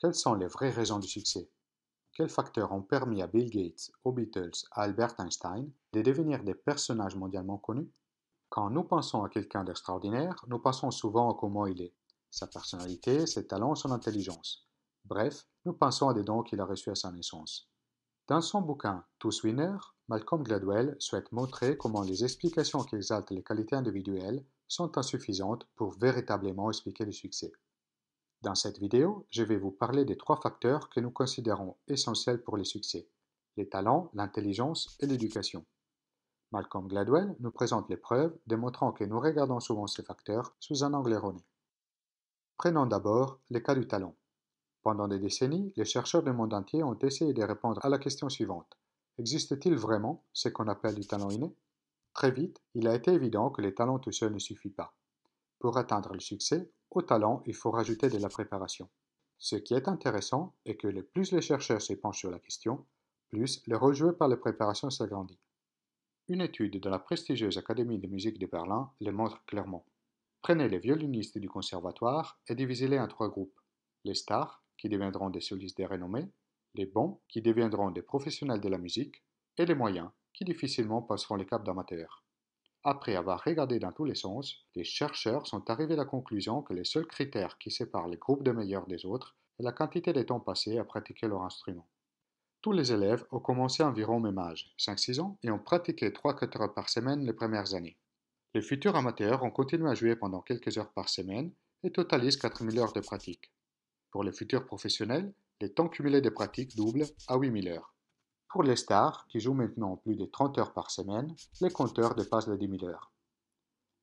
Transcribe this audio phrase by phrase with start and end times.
[0.00, 1.50] Quelles sont les vraies raisons du succès?
[2.14, 6.54] Quels facteurs ont permis à Bill Gates, aux Beatles, à Albert Einstein de devenir des
[6.54, 7.92] personnages mondialement connus?
[8.48, 11.94] Quand nous pensons à quelqu'un d'extraordinaire, nous pensons souvent à comment il est,
[12.30, 14.66] sa personnalité, ses talents, son intelligence.
[15.04, 17.68] Bref, nous pensons à des dons qu'il a reçus à sa naissance.
[18.26, 23.42] Dans son bouquin Tous Winners, Malcolm Gladwell souhaite montrer comment les explications qui exaltent les
[23.42, 27.52] qualités individuelles sont insuffisantes pour véritablement expliquer le succès.
[28.42, 32.56] Dans cette vidéo, je vais vous parler des trois facteurs que nous considérons essentiels pour
[32.56, 33.06] le succès,
[33.58, 35.66] les talents, l'intelligence et l'éducation.
[36.50, 40.94] Malcolm Gladwell nous présente les preuves démontrant que nous regardons souvent ces facteurs sous un
[40.94, 41.44] angle erroné.
[42.56, 44.16] Prenons d'abord le cas du talent.
[44.82, 48.30] Pendant des décennies, les chercheurs du monde entier ont essayé de répondre à la question
[48.30, 48.78] suivante.
[49.18, 51.54] Existe-t-il vraiment ce qu'on appelle du talent inné?
[52.14, 54.94] Très vite, il a été évident que les talents tout seuls ne suffit pas.
[55.58, 58.88] Pour atteindre le succès, au talent, il faut rajouter de la préparation.
[59.38, 62.86] Ce qui est intéressant est que le plus les chercheurs se penchent sur la question,
[63.28, 65.38] plus le rôle par la préparation s'agrandit.
[66.28, 69.86] Une étude de la prestigieuse Académie de musique de Berlin le montre clairement.
[70.42, 73.58] Prenez les violonistes du conservatoire et divisez-les en trois groupes.
[74.04, 76.28] Les stars, qui deviendront des solistes de renommée,
[76.74, 79.24] les bons, qui deviendront des professionnels de la musique,
[79.58, 82.24] et les moyens, qui difficilement passeront les caps d'amateurs.
[82.82, 86.72] Après avoir regardé dans tous les sens, les chercheurs sont arrivés à la conclusion que
[86.72, 90.22] les seuls critères qui séparent les groupes de meilleurs des autres est la quantité de
[90.22, 91.86] temps passé à pratiquer leur instrument.
[92.62, 96.62] Tous les élèves ont commencé environ au même âge, 5-6 ans, et ont pratiqué 3-4
[96.62, 97.98] heures par semaine les premières années.
[98.54, 102.78] Les futurs amateurs ont continué à jouer pendant quelques heures par semaine et totalisent 4000
[102.78, 103.52] heures de pratique.
[104.10, 107.94] Pour les futurs professionnels, les temps cumulés de pratique doublent à 8000 heures.
[108.50, 112.48] Pour les stars, qui jouent maintenant plus de 30 heures par semaine, les compteurs dépassent
[112.48, 113.12] les 10 000 heures.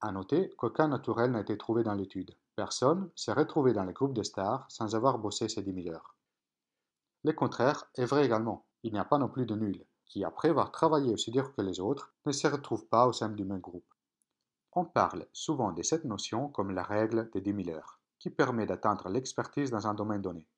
[0.00, 2.36] À noter qu'aucun naturel n'a été trouvé dans l'étude.
[2.56, 6.16] Personne s'est retrouvé dans les groupes de stars sans avoir bossé ces 10 000 heures.
[7.22, 8.66] Le contraire est vrai également.
[8.82, 11.62] Il n'y a pas non plus de nuls, qui après avoir travaillé aussi dur que
[11.62, 13.94] les autres, ne se retrouvent pas au sein du même groupe.
[14.72, 18.66] On parle souvent de cette notion comme la règle des 10 000 heures qui permet
[18.66, 20.48] d'atteindre l'expertise dans un domaine donné.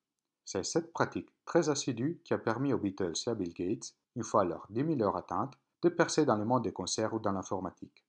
[0.44, 4.25] C'est cette pratique très assidue qui a permis aux Beatles et à Bill Gates, une
[4.25, 7.32] fois leurs 10 000 heures atteintes, de percer dans le monde des concerts ou dans
[7.32, 8.05] l'informatique.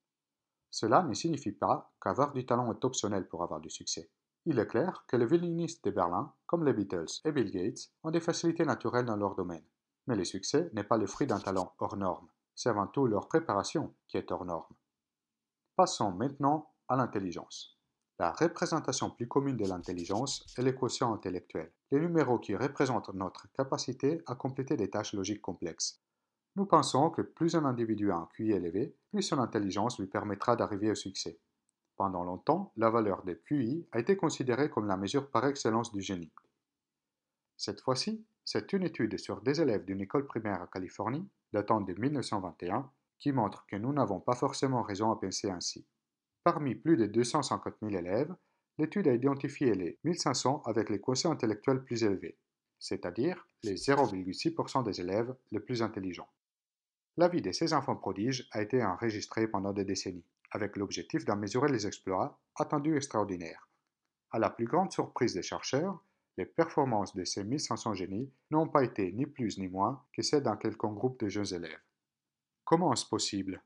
[0.70, 4.10] Cela ne signifie pas qu'avoir du talent est optionnel pour avoir du succès.
[4.44, 8.10] Il est clair que les violonistes de Berlin, comme les Beatles et Bill Gates, ont
[8.10, 9.64] des facilités naturelles dans leur domaine.
[10.06, 13.28] Mais le succès n'est pas le fruit d'un talent hors norme, c'est avant tout leur
[13.28, 14.74] préparation qui est hors norme.
[15.76, 17.75] Passons maintenant à l'intelligence.
[18.18, 24.22] La représentation plus commune de l'intelligence est l'équation intellectuelle, les numéros qui représentent notre capacité
[24.26, 26.00] à compléter des tâches logiques complexes.
[26.56, 30.56] Nous pensons que plus un individu a un QI élevé, plus son intelligence lui permettra
[30.56, 31.38] d'arriver au succès.
[31.96, 36.00] Pendant longtemps, la valeur des QI a été considérée comme la mesure par excellence du
[36.00, 36.32] génie.
[37.58, 41.92] Cette fois-ci, c'est une étude sur des élèves d'une école primaire à Californie, datant de
[41.92, 45.86] 1921, qui montre que nous n'avons pas forcément raison à penser ainsi.
[46.46, 48.32] Parmi plus de 250 000 élèves,
[48.78, 52.38] l'étude a identifié les 1500 avec les quotients intellectuels plus élevés,
[52.78, 56.28] c'est-à-dire les 0,6% des élèves les plus intelligents.
[57.16, 61.34] La vie de ces enfants prodiges a été enregistrée pendant des décennies, avec l'objectif d'en
[61.34, 63.68] mesurer les exploits attendus extraordinaires.
[64.30, 66.00] À la plus grande surprise des chercheurs,
[66.38, 70.44] les performances de ces 1500 génies n'ont pas été ni plus ni moins que celles
[70.44, 71.82] d'un quelconque groupe de jeunes élèves.
[72.64, 73.60] Comment est-ce possible?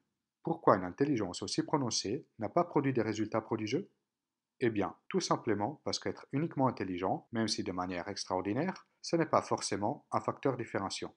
[0.50, 3.88] Pourquoi une intelligence aussi prononcée n'a pas produit des résultats prodigieux?
[4.58, 9.26] Eh bien, tout simplement parce qu'être uniquement intelligent, même si de manière extraordinaire, ce n'est
[9.26, 11.14] pas forcément un facteur différenciant.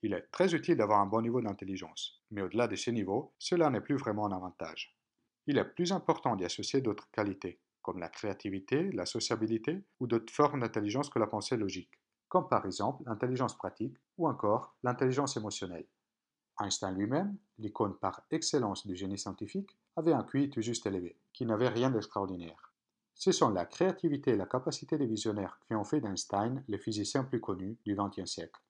[0.00, 3.68] Il est très utile d'avoir un bon niveau d'intelligence, mais au-delà de ce niveau, cela
[3.68, 4.98] n'est plus vraiment un avantage.
[5.46, 10.32] Il est plus important d'y associer d'autres qualités, comme la créativité, la sociabilité ou d'autres
[10.32, 15.86] formes d'intelligence que la pensée logique, comme par exemple l'intelligence pratique ou encore l'intelligence émotionnelle.
[16.60, 21.46] Einstein lui-même, l'icône par excellence du génie scientifique, avait un QI tout juste élevé, qui
[21.46, 22.72] n'avait rien d'extraordinaire.
[23.14, 27.24] Ce sont la créativité et la capacité des visionnaires qui ont fait d'Einstein le physicien
[27.24, 28.60] plus connu du XXe siècle.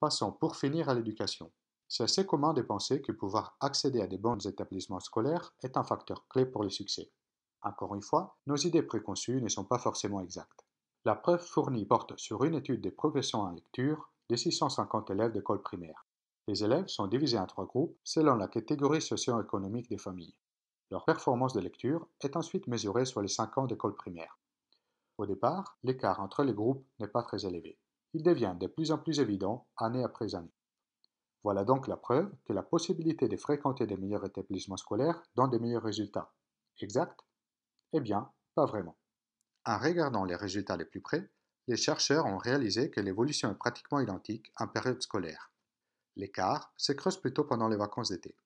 [0.00, 1.50] Passons pour finir à l'éducation.
[1.88, 5.84] C'est assez commun de penser que pouvoir accéder à des bons établissements scolaires est un
[5.84, 7.10] facteur clé pour le succès.
[7.62, 10.64] Encore une fois, nos idées préconçues ne sont pas forcément exactes.
[11.04, 15.62] La preuve fournie porte sur une étude des progressions en lecture de 650 élèves d'école
[15.62, 16.05] primaire.
[16.48, 20.36] Les élèves sont divisés en trois groupes selon la catégorie socio-économique des familles.
[20.90, 24.38] Leur performance de lecture est ensuite mesurée sur les 5 ans d'école primaire.
[25.18, 27.78] Au départ, l'écart entre les groupes n'est pas très élevé.
[28.14, 30.54] Il devient de plus en plus évident année après année.
[31.42, 35.58] Voilà donc la preuve que la possibilité de fréquenter des meilleurs établissements scolaires donne des
[35.58, 36.32] meilleurs résultats.
[36.80, 37.20] Exact?
[37.92, 38.96] Eh bien, pas vraiment.
[39.64, 41.28] En regardant les résultats les plus près,
[41.66, 45.52] les chercheurs ont réalisé que l'évolution est pratiquement identique en période scolaire.
[46.16, 48.36] L'écart se creuse plutôt pendant les vacances d'été.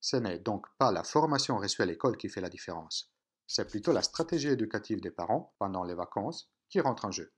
[0.00, 3.12] Ce n'est donc pas la formation reçue à l'école qui fait la différence,
[3.54, 7.32] c'est plutôt la stratégie éducative des parents pendant les vacances qui rentre en jeu.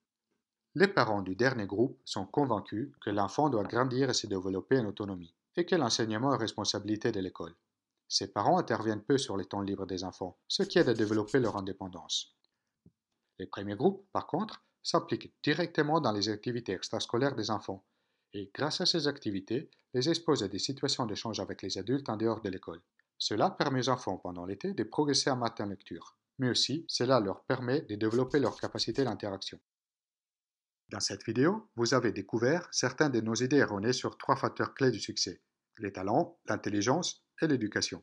[0.77, 4.87] Les parents du dernier groupe sont convaincus que l'enfant doit grandir et se développer en
[4.87, 7.57] autonomie, et que l'enseignement est responsabilité de l'école.
[8.09, 11.41] Ces parents interviennent peu sur les temps libres des enfants, ce qui aide à développer
[11.41, 12.37] leur indépendance.
[13.41, 17.85] Les premiers groupes, par contre, s'impliquent directement dans les activités extrascolaires des enfants,
[18.35, 22.17] et grâce à ces activités, les exposent à des situations d'échange avec les adultes en
[22.17, 22.83] dehors de l'école.
[23.17, 27.45] Cela permet aux enfants pendant l'été de progresser en en lecture, mais aussi cela leur
[27.45, 29.61] permet de développer leur capacité d'interaction.
[30.91, 34.91] Dans cette vidéo, vous avez découvert certaines de nos idées erronées sur trois facteurs clés
[34.91, 35.41] du succès,
[35.79, 38.03] les talents, l'intelligence et l'éducation.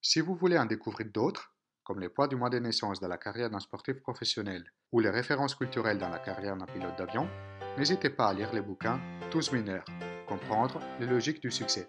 [0.00, 3.18] Si vous voulez en découvrir d'autres, comme les poids du mois de naissance dans la
[3.18, 7.28] carrière d'un sportif professionnel ou les références culturelles dans la carrière d'un pilote d'avion,
[7.76, 9.00] n'hésitez pas à lire les bouquins
[9.30, 9.84] Tous mineurs,
[10.26, 11.86] comprendre les logiques du succès.